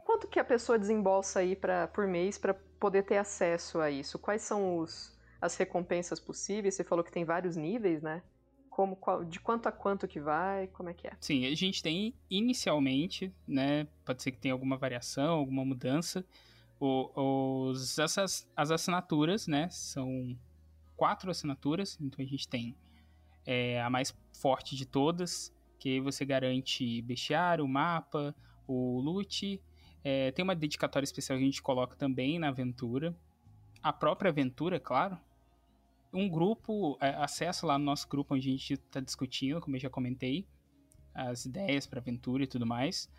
[0.06, 4.20] Quanto que a pessoa desembolsa aí pra, por mês para poder ter acesso a isso?
[4.20, 6.76] Quais são os as recompensas possíveis?
[6.76, 8.22] Você falou que tem vários níveis, né?
[8.70, 10.68] Como, qual, de quanto a quanto que vai?
[10.68, 11.12] Como é que é?
[11.20, 13.88] Sim, a gente tem inicialmente, né?
[14.06, 16.26] Pode ser que tenha alguma variação, alguma mudança.
[16.80, 19.70] O, os, essas, as assinaturas, né?
[19.70, 20.38] São
[20.96, 22.76] quatro assinaturas, então a gente tem
[23.46, 28.36] é, a mais forte de todas, que você garante bestiário, mapa,
[28.68, 29.62] o loot.
[30.04, 33.16] É, tem uma dedicatória especial que a gente coloca também na aventura.
[33.82, 35.18] A própria aventura, claro,
[36.14, 37.16] um grupo, é,
[37.64, 40.48] lá no nosso grupo onde a gente está discutindo, como eu já comentei,
[41.14, 43.10] as ideias para aventura e tudo mais.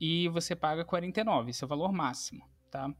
[0.00, 2.94] E você paga 49, esse é o valor máximo, tá?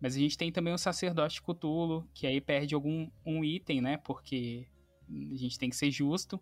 [0.00, 3.96] Mas a gente tem também o sacerdote Cutulo, que aí perde algum um item, né?
[3.98, 4.66] Porque
[5.08, 6.40] a gente tem que ser justo.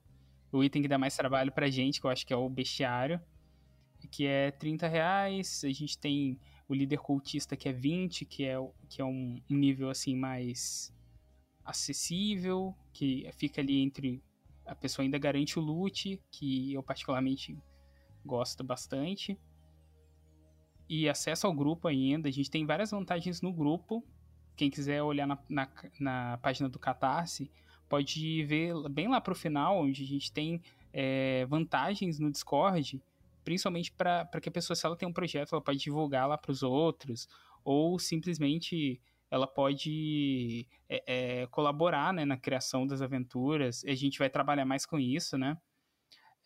[0.50, 3.20] O item que dá mais trabalho pra gente, que eu acho que é o bestiário,
[4.10, 5.62] que é 30 reais.
[5.62, 8.56] A gente tem o líder cultista, que é 20, que é,
[8.88, 10.92] que é um nível assim mais
[11.64, 14.22] acessível, que fica ali entre
[14.66, 17.58] a pessoa ainda garante o loot, que eu particularmente
[18.24, 19.38] gosto bastante.
[20.88, 22.28] E acesso ao grupo ainda.
[22.28, 24.04] A gente tem várias vantagens no grupo.
[24.56, 25.68] Quem quiser olhar na, na,
[25.98, 27.50] na página do Catarse,
[27.88, 30.60] pode ver bem lá pro final, onde a gente tem
[30.92, 33.02] é, vantagens no Discord,
[33.44, 36.52] principalmente para que a pessoa, se ela tem um projeto, ela pode divulgar lá para
[36.52, 37.28] os outros,
[37.64, 43.84] ou simplesmente ela pode é, é, colaborar né, na criação das aventuras.
[43.84, 45.56] A gente vai trabalhar mais com isso, né?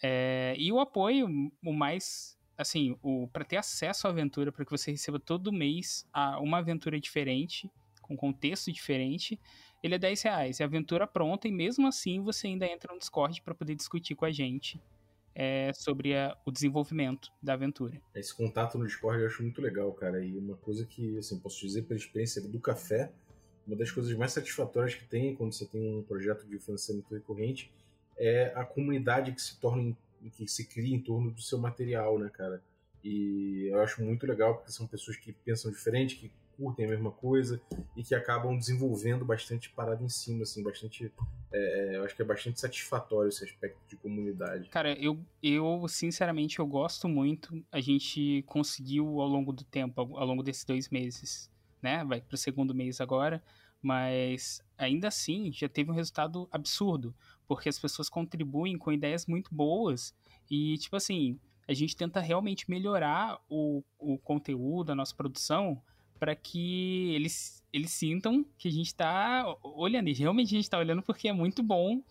[0.02, 1.28] É, e o apoio,
[1.64, 6.06] o mais assim, o para ter acesso à aventura, para que você receba todo mês
[6.12, 7.70] a uma aventura diferente,
[8.00, 9.40] com contexto diferente,
[9.82, 10.60] ele é 10 reais.
[10.60, 14.24] É aventura pronta e mesmo assim você ainda entra no Discord para poder discutir com
[14.24, 14.80] a gente
[15.34, 18.00] é, sobre a, o desenvolvimento da aventura.
[18.14, 20.24] Esse contato no Discord eu acho muito legal, cara.
[20.24, 23.10] E uma coisa que, assim, posso dizer pela experiência do café,
[23.66, 27.72] uma das coisas mais satisfatórias que tem quando você tem um projeto de financiamento recorrente
[28.16, 29.96] é a comunidade que se torna,
[30.32, 32.62] que se cria em torno do seu material, né, cara?
[33.02, 37.10] E eu acho muito legal porque são pessoas que pensam diferente, que curtem a mesma
[37.10, 37.60] coisa
[37.96, 41.12] e que acabam desenvolvendo bastante parada em cima, assim, bastante.
[41.52, 44.68] É, é, eu acho que é bastante satisfatório esse aspecto de comunidade.
[44.68, 47.62] Cara, eu, eu sinceramente eu gosto muito.
[47.70, 51.50] A gente conseguiu ao longo do tempo, ao, longo desses dois meses,
[51.82, 52.04] né?
[52.04, 53.42] Vai pro segundo mês agora,
[53.82, 57.14] mas ainda assim já teve um resultado absurdo,
[57.46, 60.14] porque as pessoas contribuem com ideias muito boas
[60.50, 65.80] e, tipo assim, a gente tenta realmente melhorar o, o conteúdo, a nossa produção,
[66.18, 70.08] para que eles, eles sintam que a gente está olhando.
[70.08, 72.02] E realmente a gente está olhando porque é muito bom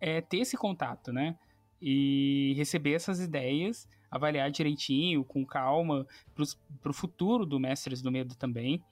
[0.00, 1.36] é, ter esse contato, né?
[1.80, 8.34] E receber essas ideias, avaliar direitinho, com calma, para o futuro do Mestres do Medo
[8.34, 8.82] também.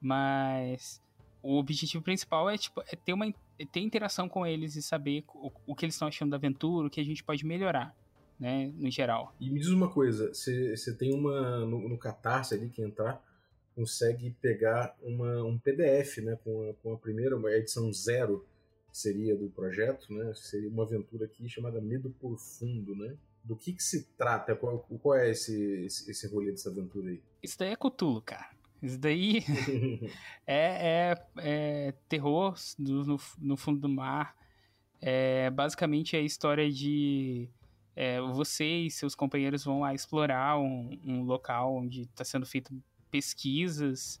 [0.00, 1.02] Mas
[1.42, 5.24] o objetivo principal é, tipo, é ter uma é ter interação com eles e saber
[5.28, 7.94] o, o que eles estão achando da aventura, o que a gente pode melhorar.
[8.36, 9.32] Né, no geral.
[9.38, 13.22] E me diz uma coisa, você tem uma no, no Catarse ali que entrar,
[13.74, 18.46] consegue pegar uma, um PDF, né, com a, com a primeira, uma edição zero,
[18.92, 23.16] seria do projeto, né, seria uma aventura aqui chamada Medo por Fundo, né?
[23.42, 24.56] Do que que se trata?
[24.56, 27.20] Qual, qual é esse, esse, esse rolê dessa aventura aí?
[27.42, 28.48] Isso daí é Cthulhu, cara.
[28.82, 29.44] Isso daí
[30.46, 34.34] é, é, é, terror do, no, no, fundo do mar.
[35.00, 37.50] É, basicamente é a história de
[37.94, 42.74] é, você e seus companheiros vão lá explorar um, um local onde está sendo feito
[43.14, 44.20] pesquisas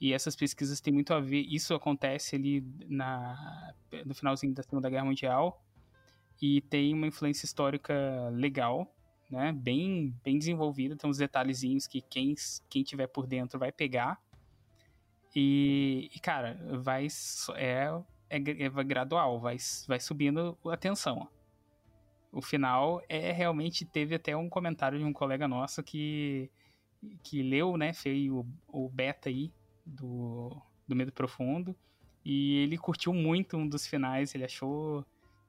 [0.00, 1.42] e essas pesquisas têm muito a ver.
[1.42, 3.72] Isso acontece ali na,
[4.04, 5.64] no finalzinho da Segunda Guerra Mundial
[6.40, 7.94] e tem uma influência histórica
[8.32, 8.92] legal,
[9.30, 9.52] né?
[9.52, 10.96] Bem, bem desenvolvida.
[10.96, 12.34] Tem uns detalhezinhos que quem,
[12.68, 14.20] quem tiver por dentro vai pegar.
[15.36, 17.06] E, e cara, vai
[17.54, 17.86] é,
[18.28, 21.28] é, é gradual, vai, vai subindo a tensão.
[22.32, 26.50] O final é realmente teve até um comentário de um colega nosso que
[27.22, 29.52] que leu, né, fez o, o beta aí
[29.84, 31.74] do, do Medo Profundo.
[32.24, 35.04] E ele curtiu muito um dos finais, ele achou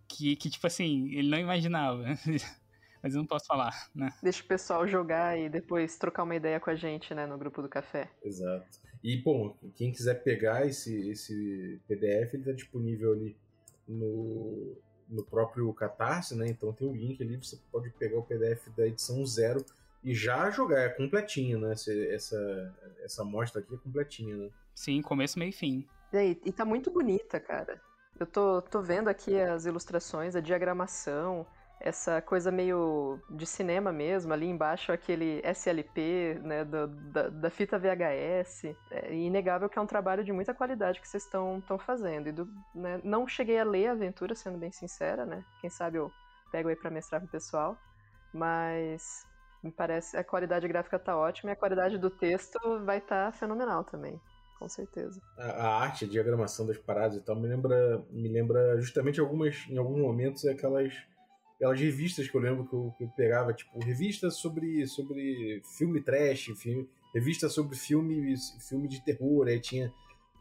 [0.08, 2.04] que, que tipo assim, ele não imaginava.
[3.02, 4.13] Mas eu não posso falar, né?
[4.24, 7.62] Deixa o pessoal jogar e depois trocar uma ideia com a gente, né, no grupo
[7.62, 8.10] do café.
[8.24, 8.80] Exato.
[9.04, 13.36] E, bom, quem quiser pegar esse, esse PDF, ele tá disponível ali
[13.86, 14.78] no,
[15.10, 16.48] no próprio Catarse, né?
[16.48, 19.66] Então tem o um link ali, você pode pegar o PDF da edição zero
[20.04, 21.72] e já jogar, é completinho, né?
[21.72, 24.50] Essa, essa amostra aqui é completinha, né?
[24.76, 25.88] Sim, começo, meio e fim.
[26.12, 27.82] E, aí, e tá muito bonita, cara.
[28.20, 31.48] Eu tô, tô vendo aqui as ilustrações, a diagramação,
[31.80, 37.80] essa coisa meio de cinema mesmo, ali embaixo aquele SLP, né, do, da, da, fita
[37.80, 38.76] VHS.
[38.92, 42.28] É inegável que é um trabalho de muita qualidade que vocês estão fazendo.
[42.28, 45.44] E do, né, não cheguei a ler a aventura, sendo bem sincera, né?
[45.60, 46.12] Quem sabe eu
[46.52, 47.78] pego aí pra mestrar pro pessoal.
[48.34, 49.26] Mas
[49.63, 53.38] me parece a qualidade gráfica tá ótima e a qualidade do texto vai estar tá
[53.38, 54.19] fenomenal também.
[54.60, 55.21] Com certeza.
[55.38, 59.58] A, a, arte, a diagramação das paradas e tal me lembra, me lembra justamente algumas,
[59.69, 60.93] em alguns momentos aquelas,
[61.56, 66.02] aquelas revistas que eu lembro que eu, que eu pegava, tipo, revista sobre, sobre filme
[66.02, 68.36] trash, filme, revista sobre filme,
[68.69, 69.91] filme de terror, aí tinha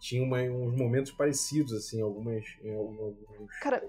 [0.03, 2.45] tinha uma, uns momentos parecidos, assim, algumas.
[2.65, 3.17] Em alguns,
[3.61, 3.81] Cara,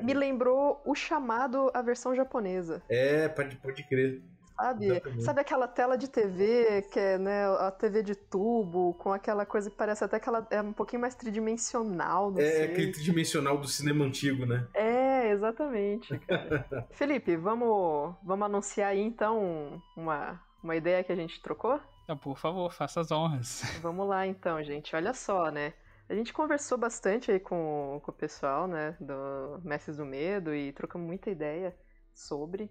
[0.00, 2.80] me lembrou o chamado a versão japonesa.
[2.88, 4.22] É, pode, pode crer.
[4.56, 5.02] Sabe?
[5.20, 9.70] Sabe aquela tela de TV, que é né, a TV de tubo, com aquela coisa
[9.70, 12.30] que parece até que ela é um pouquinho mais tridimensional.
[12.30, 12.64] Não é sei.
[12.64, 14.66] aquele tridimensional do cinema antigo, né?
[14.72, 16.18] É, exatamente.
[16.92, 21.78] Felipe, vamos, vamos anunciar aí então uma, uma ideia que a gente trocou?
[22.08, 23.62] Ah, por favor, faça as honras.
[23.82, 24.94] Vamos lá então, gente.
[24.96, 25.74] Olha só, né?
[26.08, 30.72] A gente conversou bastante aí com, com o pessoal, né, do Mestres do Medo e
[30.72, 31.76] trocamos muita ideia
[32.14, 32.70] sobre.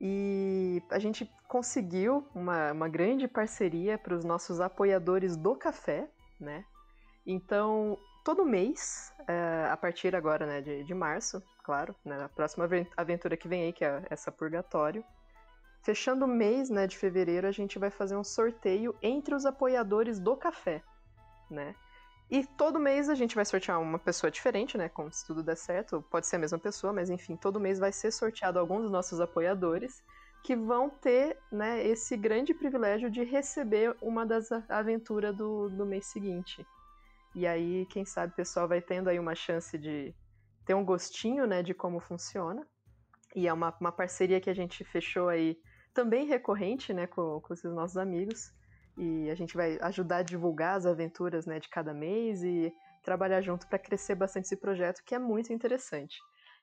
[0.00, 6.08] E a gente conseguiu uma, uma grande parceria para os nossos apoiadores do café,
[6.40, 6.64] né?
[7.26, 12.68] Então, todo mês, é, a partir agora né, de, de março, claro, né, a próxima
[12.96, 15.04] aventura que vem aí, que é essa Purgatório,
[15.82, 20.18] fechando o mês né, de fevereiro, a gente vai fazer um sorteio entre os apoiadores
[20.18, 20.82] do café,
[21.50, 21.74] né?
[22.30, 24.88] E todo mês a gente vai sortear uma pessoa diferente, né?
[24.88, 27.90] Como se tudo der certo, pode ser a mesma pessoa, mas enfim, todo mês vai
[27.90, 30.02] ser sorteado alguns dos nossos apoiadores
[30.42, 36.06] que vão ter né, esse grande privilégio de receber uma das aventuras do, do mês
[36.06, 36.64] seguinte.
[37.34, 40.14] E aí, quem sabe, o pessoal vai tendo aí uma chance de
[40.64, 42.66] ter um gostinho né, de como funciona.
[43.34, 45.58] E é uma, uma parceria que a gente fechou aí
[45.92, 48.52] também recorrente né, com, com esses nossos amigos.
[48.98, 52.72] E a gente vai ajudar a divulgar as aventuras né, de cada mês e
[53.04, 56.18] trabalhar junto para crescer bastante esse projeto, que é muito interessante.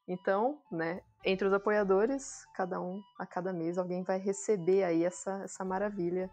[0.08, 5.42] Então, né, entre os apoiadores, cada um a cada mês alguém vai receber aí essa,
[5.44, 6.30] essa maravilha,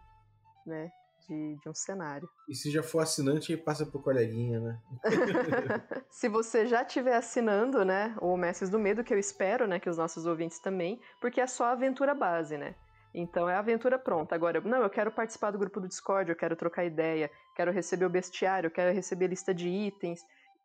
[0.66, 0.90] né,
[1.26, 2.28] de, de um cenário.
[2.48, 4.80] E se já for assinante, passa pro coleguinha, né?
[6.10, 9.88] se você já estiver assinando, né, o Mestres do Medo, que eu espero, né, que
[9.88, 12.74] os nossos ouvintes também, porque é só a aventura base, né?
[13.14, 14.34] Então é a aventura pronta.
[14.34, 18.06] Agora, não, eu quero participar do grupo do Discord, eu quero trocar ideia, quero receber
[18.06, 20.20] o bestiário, quero receber lista de itens.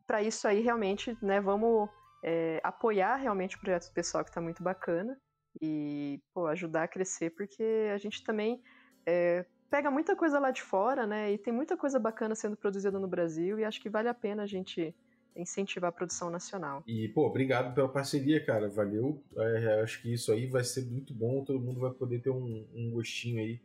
[0.05, 1.89] Para isso aí, realmente, né, vamos
[2.23, 5.17] é, apoiar realmente o projeto pessoal que está muito bacana
[5.61, 8.61] e pô, ajudar a crescer, porque a gente também
[9.05, 11.31] é, pega muita coisa lá de fora, né?
[11.31, 14.43] E tem muita coisa bacana sendo produzida no Brasil e acho que vale a pena
[14.43, 14.95] a gente
[15.37, 16.83] incentivar a produção nacional.
[16.87, 18.67] E, pô, obrigado pela parceria, cara.
[18.67, 19.21] Valeu.
[19.35, 21.43] É, acho que isso aí vai ser muito bom.
[21.43, 23.59] Todo mundo vai poder ter um, um, gostinho aí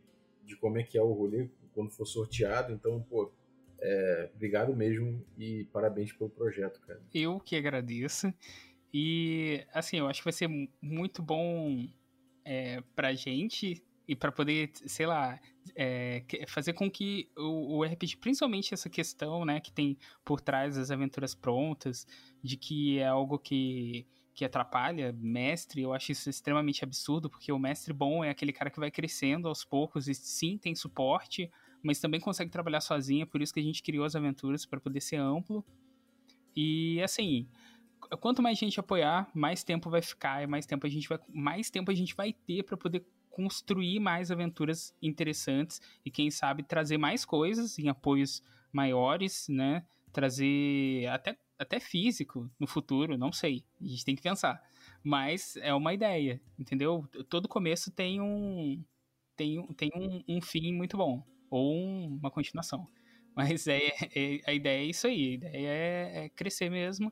[0.45, 2.73] de como é que é o rolê quando for sorteado.
[2.73, 3.31] Então, pô,
[3.79, 7.01] é, obrigado mesmo e parabéns pelo projeto, cara.
[7.13, 8.33] Eu que agradeço.
[8.93, 10.49] E, assim, eu acho que vai ser
[10.81, 11.87] muito bom
[12.45, 15.39] é, pra gente e para poder, sei lá,
[15.75, 20.75] é, fazer com que o, o, RPG, principalmente essa questão, né, que tem por trás
[20.75, 22.05] das aventuras prontas,
[22.43, 27.59] de que é algo que, que atrapalha mestre, eu acho isso extremamente absurdo, porque o
[27.59, 31.49] mestre bom é aquele cara que vai crescendo aos poucos e sim tem suporte,
[31.81, 34.81] mas também consegue trabalhar sozinho, é por isso que a gente criou as aventuras para
[34.81, 35.65] poder ser amplo.
[36.55, 37.47] E assim,
[38.19, 41.69] quanto mais gente apoiar, mais tempo vai ficar, e mais tempo a gente vai, mais
[41.69, 46.99] tempo a gente vai ter para poder construir mais aventuras interessantes e quem sabe trazer
[46.99, 49.83] mais coisas em apoios maiores, né?
[50.11, 53.63] Trazer até, até físico no futuro, não sei.
[53.81, 54.61] A gente tem que pensar.
[55.03, 57.09] Mas é uma ideia, entendeu?
[57.27, 58.83] Todo começo tem um
[59.35, 62.87] tem, tem um, um fim muito bom ou um, uma continuação.
[63.35, 65.31] Mas é, é, a ideia é isso aí.
[65.31, 67.11] A ideia é, é crescer mesmo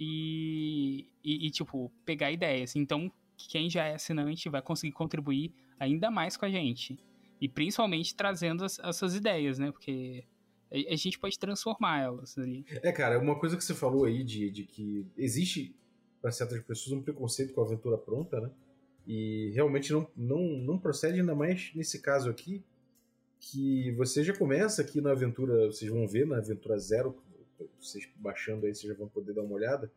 [0.00, 2.74] e, e, e, tipo, pegar ideias.
[2.76, 6.98] Então, quem já é assinante vai conseguir contribuir ainda mais com a gente.
[7.40, 9.70] E principalmente trazendo as, as suas ideias, né?
[9.70, 10.24] Porque
[10.72, 12.64] a, a, gente pode transformar elas ali.
[12.70, 15.74] É, cara, uma coisa que você falou aí de, de que existe
[16.22, 18.50] para certas pessoas um preconceito com a aventura pronta, né?
[19.06, 22.64] E realmente não, não, não procede ainda mais nesse caso aqui,
[23.38, 27.14] que você já começa aqui na aventura, vocês vão ver na aventura zero,
[27.78, 29.92] vocês baixando aí, vocês já vão poder dar uma olhada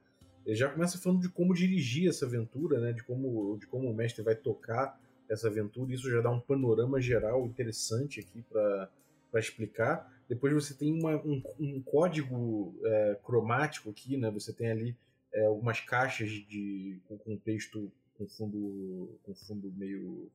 [0.47, 2.93] ele já começa falando de como dirigir essa aventura, né?
[2.93, 4.97] De como, de como o mestre vai tocar
[5.29, 5.93] essa aventura.
[5.93, 8.89] Isso já dá um panorama geral interessante aqui para
[9.36, 10.10] explicar.
[10.29, 14.31] Depois você tem uma, um, um, código é, cromático aqui, né?
[14.31, 14.95] Você tem ali
[15.33, 20.31] é, algumas caixas de, com, com texto com fundo, com fundo meio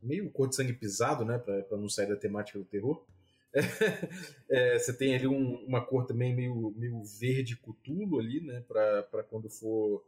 [0.00, 1.38] meio cor de sangue pisado, né?
[1.38, 3.02] Para não sair da temática do terror.
[4.48, 8.62] é, você tem ali um, uma cor também meio, meio verde cutulo ali, né?
[8.66, 10.04] Para quando for.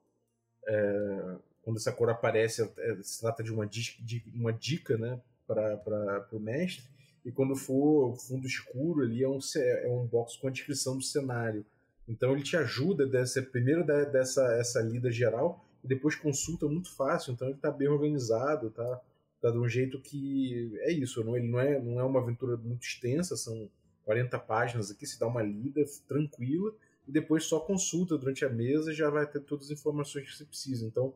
[0.67, 5.21] É, quando essa cor aparece, é, se trata de uma, de uma dica, né?
[5.47, 6.85] Para o mestre.
[7.25, 11.03] E quando for fundo escuro ali, é um, é um box com a descrição do
[11.03, 11.65] cenário.
[12.09, 17.33] Então ele te ajuda dessa primeiro dessa essa lida geral e depois consulta muito fácil.
[17.33, 19.01] Então ele está bem organizado, tá?
[19.41, 22.57] Tá de um jeito que é isso, não, ele não é, não é uma aventura
[22.57, 23.69] muito extensa, são
[24.05, 26.73] 40 páginas aqui, se dá uma lida tranquila
[27.07, 30.37] e depois só consulta durante a mesa e já vai ter todas as informações que
[30.37, 30.87] você precisa.
[30.87, 31.15] Então,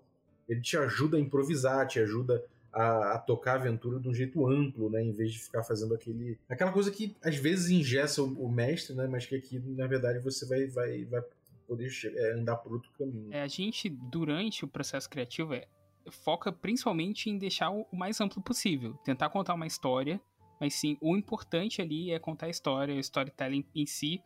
[0.49, 4.47] ele te ajuda a improvisar, te ajuda a, a, tocar a aventura de um jeito
[4.47, 8.45] amplo, né, em vez de ficar fazendo aquele aquela coisa que às vezes ingessa o,
[8.45, 11.23] o mestre, né, mas que aqui na verdade você vai vai, vai
[11.67, 13.33] poder é, andar por outro caminho.
[13.33, 15.67] É, a gente durante o processo criativo é
[16.11, 20.21] foca principalmente em deixar o mais amplo possível, tentar contar uma história,
[20.61, 24.23] mas sim, o importante ali é contar a história, o storytelling em si,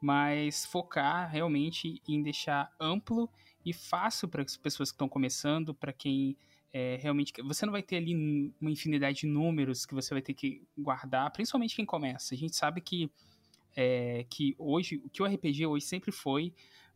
[0.00, 3.28] mas focar realmente em deixar amplo
[3.64, 6.36] e fácil para as pessoas que estão começando, para quem
[6.72, 7.32] é, realmente.
[7.42, 11.30] Você não vai ter ali uma infinidade de números que você vai ter que guardar,
[11.30, 12.34] principalmente quem começa.
[12.34, 13.10] A gente sabe que,
[13.76, 16.52] é, que hoje, que o RPG hoje sempre foi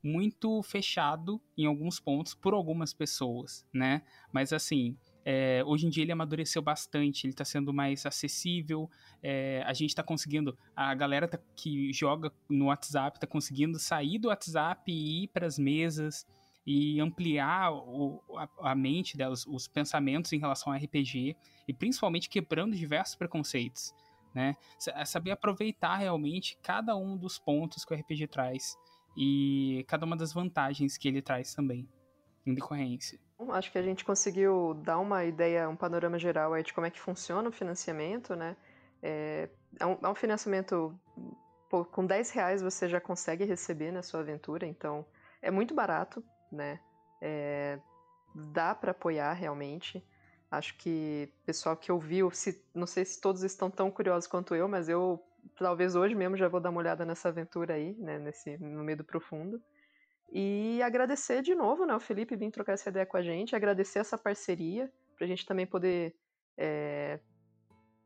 [0.08, 4.02] muito fechado em alguns pontos por algumas pessoas, né?
[4.32, 8.90] Mas assim, é, hoje em dia ele amadureceu bastante, ele está sendo mais acessível.
[9.22, 14.18] É, a gente está conseguindo, a galera tá, que joga no WhatsApp está conseguindo sair
[14.18, 16.26] do WhatsApp e ir para as mesas
[16.66, 21.36] e ampliar o, a, a, mente delas, os pensamentos em relação ao RPG
[21.66, 23.94] e principalmente quebrando diversos preconceitos,
[24.34, 24.56] né?
[25.04, 28.76] Saber aproveitar realmente cada um dos pontos que o RPG traz
[29.20, 31.88] e cada uma das vantagens que ele traz também
[32.46, 33.18] em decorrência.
[33.50, 36.90] Acho que a gente conseguiu dar uma ideia, um panorama geral aí de como é
[36.90, 38.56] que funciona o financiamento, né?
[39.02, 39.48] É,
[39.80, 40.96] é, um, é um financiamento
[41.68, 45.04] pô, com 10 reais você já consegue receber na sua aventura, então
[45.42, 46.78] é muito barato, né?
[47.20, 47.80] É,
[48.52, 50.04] dá para apoiar realmente.
[50.48, 54.68] Acho que pessoal que ouviu, se, não sei se todos estão tão curiosos quanto eu,
[54.68, 55.20] mas eu
[55.56, 58.18] talvez hoje mesmo já vou dar uma olhada nessa aventura aí, né?
[58.18, 59.60] Nesse no meio do profundo.
[60.30, 61.94] E agradecer de novo, né?
[61.94, 65.46] O Felipe vir trocar essa ideia com a gente, agradecer essa parceria, para a gente
[65.46, 66.14] também poder
[66.56, 67.18] é,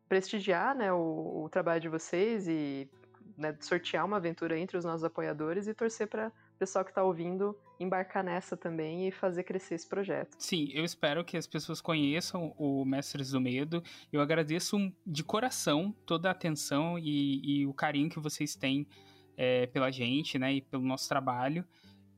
[0.09, 2.89] prestigiar né, o, o, trabalho de vocês e
[3.37, 6.30] né, sortear uma aventura entre os nossos apoiadores e torcer para
[6.63, 10.37] pessoal que está ouvindo embarcar nessa também e fazer crescer esse projeto.
[10.39, 13.83] Sim, eu espero que as pessoas conheçam o Mestres do Medo.
[14.13, 18.87] Eu agradeço de coração toda a atenção e, e o carinho que vocês têm
[19.37, 21.65] é, pela gente, né, e pelo nosso trabalho.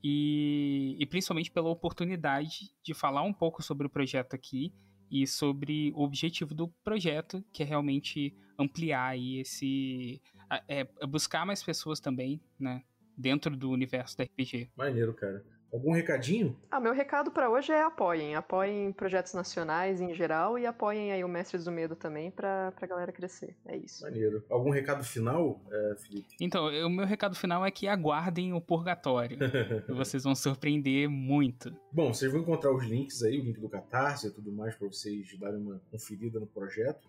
[0.03, 4.75] E, e principalmente pela oportunidade de falar um pouco sobre o projeto aqui
[5.11, 10.21] e sobre o objetivo do projeto, que é realmente ampliar aí esse.
[10.69, 12.83] É, buscar mais pessoas também, né?
[13.17, 14.71] Dentro do universo da RPG.
[14.77, 15.45] Maneiro, cara.
[15.75, 16.57] Algum recadinho?
[16.71, 18.37] Ah, meu recado para hoje é apoiem.
[18.37, 22.87] Apoiem projetos nacionais em geral e apoiem aí o Mestres do Medo também pra, pra
[22.87, 23.57] galera crescer.
[23.67, 24.05] É isso.
[24.05, 24.45] Maneiro.
[24.49, 26.37] Algum recado final, é, Felipe?
[26.41, 29.37] Então, o meu recado final é que aguardem o Purgatório.
[29.91, 31.77] vocês vão surpreender muito.
[31.91, 34.87] Bom, vocês vão encontrar os links aí, o link do Catarse e tudo mais para
[34.87, 37.09] vocês darem uma conferida no projeto.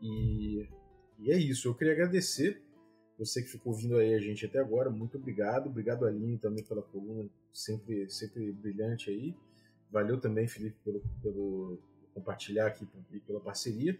[0.00, 0.66] E,
[1.18, 1.68] e é isso.
[1.68, 2.62] Eu queria agradecer
[3.18, 5.68] você que ficou ouvindo aí a gente até agora, muito obrigado.
[5.68, 9.34] Obrigado, Aline, também pela coluna, sempre, sempre brilhante aí.
[9.90, 11.78] Valeu também, Felipe, pelo, pelo
[12.12, 13.98] compartilhar aqui e pela parceria.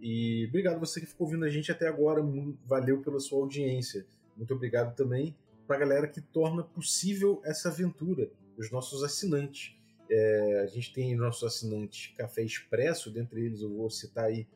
[0.00, 2.20] E obrigado você que ficou ouvindo a gente até agora.
[2.64, 4.04] Valeu pela sua audiência.
[4.36, 5.36] Muito obrigado também
[5.66, 9.76] para a galera que torna possível essa aventura, os nossos assinantes.
[10.08, 14.46] É, a gente tem nossos assinantes Café Expresso, dentre eles eu vou citar aí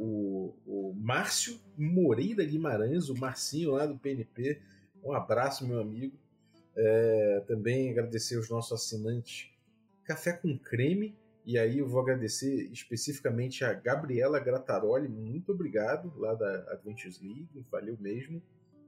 [0.00, 4.58] o, o Márcio Moreira Guimarães, o Marcinho lá do PNP.
[5.04, 6.16] Um abraço, meu amigo.
[6.74, 9.50] É, também agradecer os nossos assinantes
[10.04, 11.14] Café com Creme.
[11.44, 17.48] E aí eu vou agradecer especificamente a Gabriela Grataroli, muito obrigado, lá da Adventures League,
[17.70, 18.42] valeu mesmo,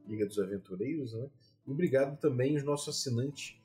[0.07, 1.29] Liga dos Aventureiros, né?
[1.67, 3.59] E obrigado também os nossos assinantes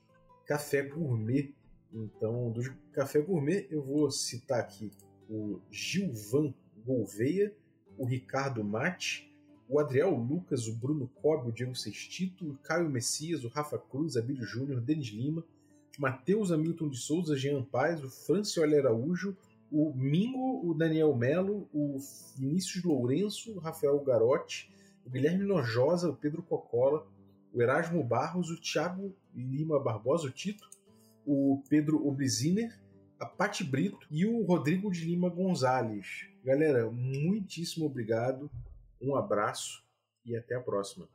[0.45, 1.53] Café Gourmet.
[1.93, 4.91] Então, do Café Gourmet eu vou citar aqui
[5.29, 6.53] o Gilvan
[6.87, 7.53] Gouveia,
[7.97, 9.29] o Ricardo Mate,
[9.67, 14.15] o Adriel Lucas, o Bruno Cobb, o Diego Sextito, o Caio Messias, o Rafa Cruz,
[14.15, 15.43] Abílio Júnior, Denis Lima,
[15.99, 19.35] Matheus Hamilton de Souza, Jean Paz, o Francioli Araújo,
[19.69, 21.97] o Mingo, o Daniel Melo, o
[22.37, 24.71] Vinícius Lourenço, o Rafael Garotti,
[25.05, 27.05] o Guilherme Nojosa, o Pedro Cocola,
[27.53, 30.69] o Erasmo Barros, o Thiago Lima Barbosa, o Tito,
[31.25, 32.79] o Pedro Obliziner,
[33.19, 36.27] a Pati Brito e o Rodrigo de Lima Gonzalez.
[36.47, 38.49] Galera, muitíssimo obrigado,
[39.01, 39.83] um abraço
[40.25, 41.05] e até a próxima.